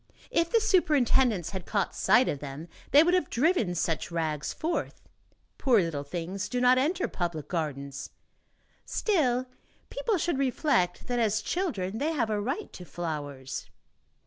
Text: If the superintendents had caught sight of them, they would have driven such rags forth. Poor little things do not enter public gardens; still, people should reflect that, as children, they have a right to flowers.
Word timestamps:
If 0.31 0.49
the 0.49 0.59
superintendents 0.59 1.51
had 1.51 1.67
caught 1.67 1.93
sight 1.93 2.27
of 2.27 2.39
them, 2.39 2.67
they 2.89 3.03
would 3.03 3.13
have 3.13 3.29
driven 3.29 3.75
such 3.75 4.09
rags 4.09 4.51
forth. 4.51 5.07
Poor 5.59 5.79
little 5.79 6.01
things 6.03 6.49
do 6.49 6.59
not 6.59 6.79
enter 6.79 7.07
public 7.07 7.47
gardens; 7.47 8.09
still, 8.83 9.45
people 9.91 10.17
should 10.17 10.39
reflect 10.39 11.05
that, 11.05 11.19
as 11.19 11.39
children, 11.43 11.99
they 11.99 12.13
have 12.13 12.31
a 12.31 12.41
right 12.41 12.73
to 12.73 12.83
flowers. 12.83 13.69